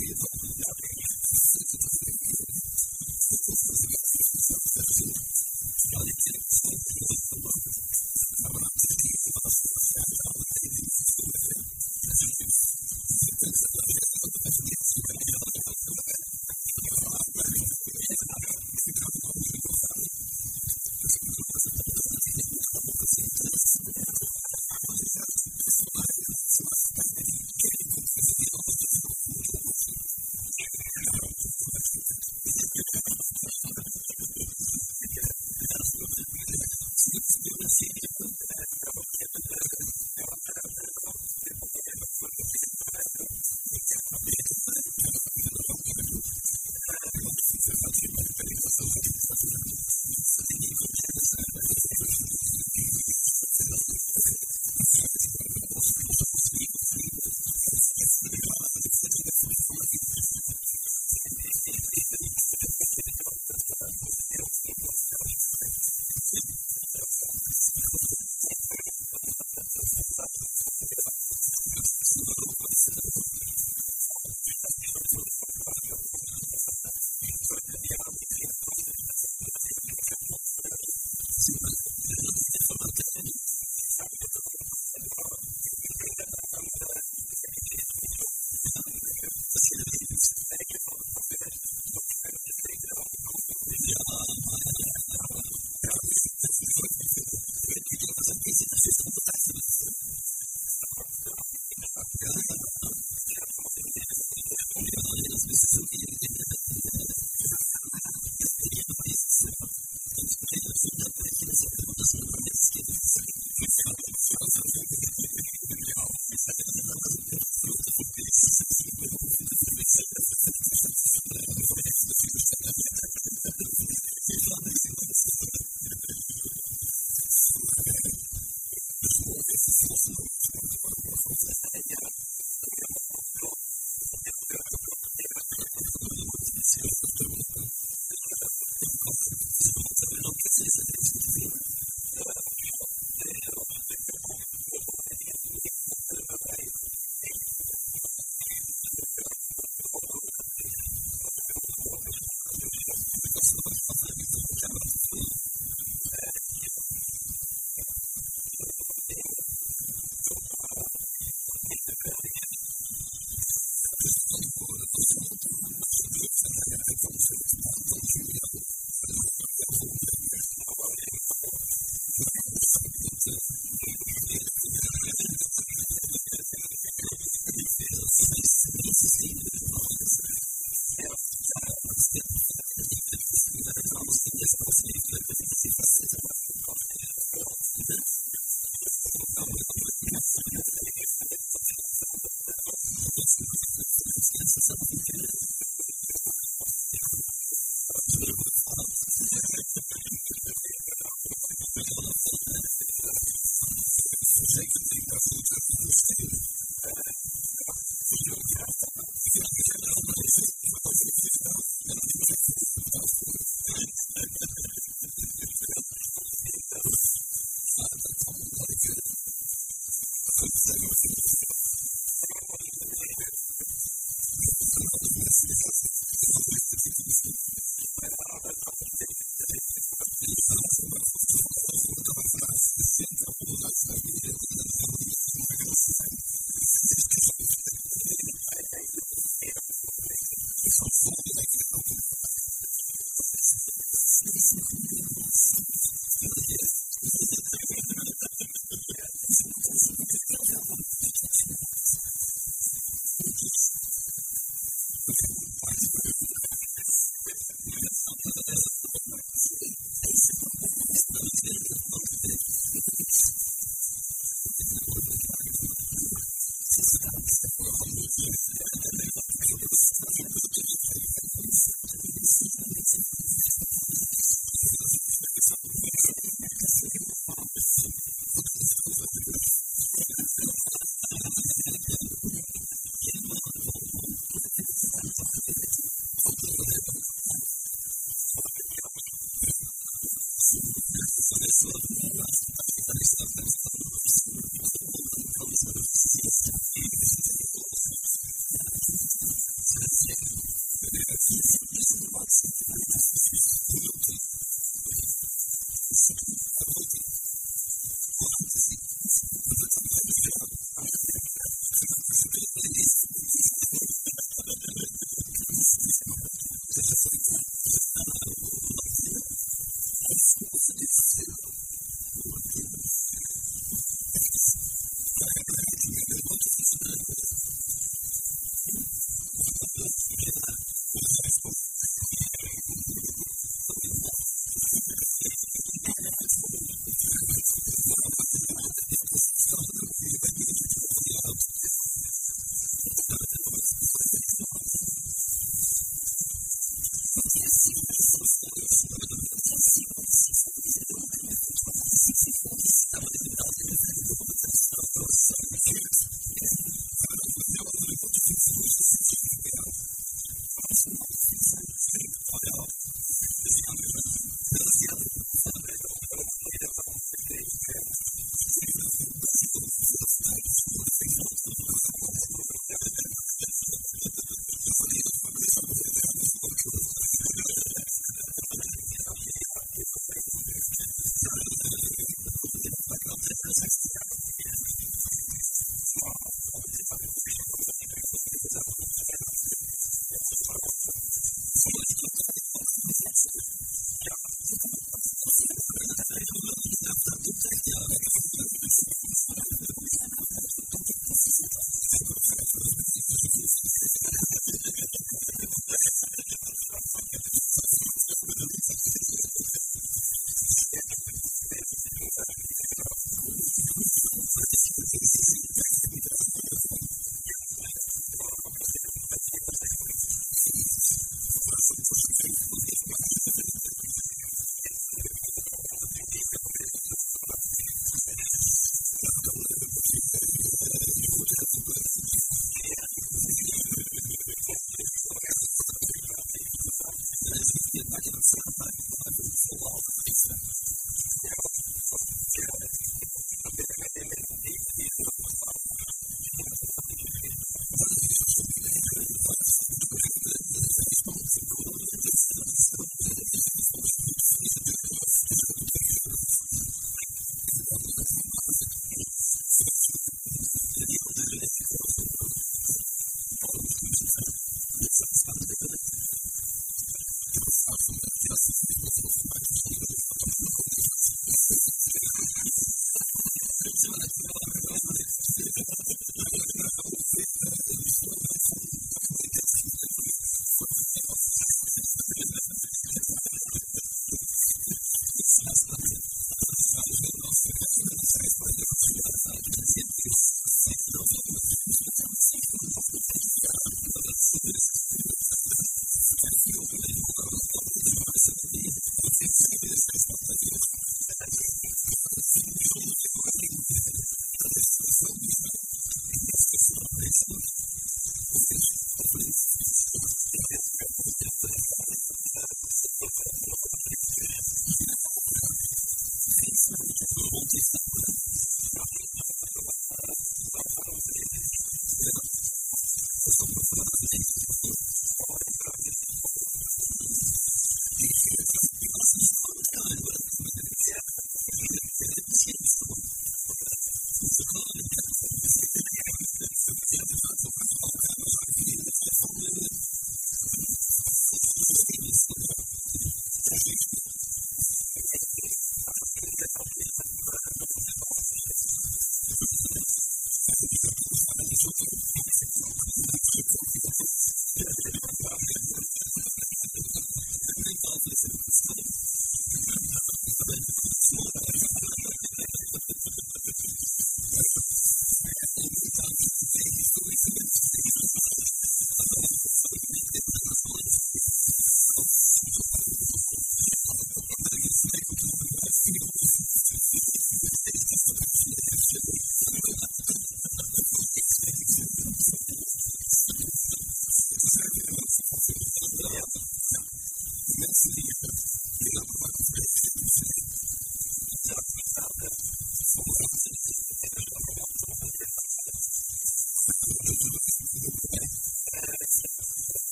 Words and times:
this 0.00 0.29